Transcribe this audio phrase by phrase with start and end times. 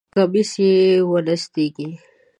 [0.13, 0.73] کمیس یې
[1.09, 1.89] ونستېږی!